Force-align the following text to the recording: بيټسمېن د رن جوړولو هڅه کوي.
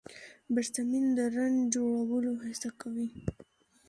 بيټسمېن 0.53 1.05
د 1.17 1.19
رن 1.35 1.53
جوړولو 1.73 2.31
هڅه 2.43 2.69
کوي. 2.81 3.07